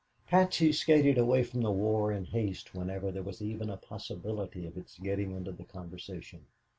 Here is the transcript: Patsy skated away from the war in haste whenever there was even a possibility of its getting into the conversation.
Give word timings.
Patsy 0.25 0.71
skated 0.71 1.19
away 1.19 1.43
from 1.43 1.61
the 1.61 1.69
war 1.69 2.11
in 2.11 2.25
haste 2.25 2.73
whenever 2.73 3.11
there 3.11 3.21
was 3.21 3.39
even 3.39 3.69
a 3.69 3.77
possibility 3.77 4.65
of 4.65 4.75
its 4.75 4.97
getting 4.97 5.29
into 5.29 5.51
the 5.51 5.63
conversation. 5.63 6.47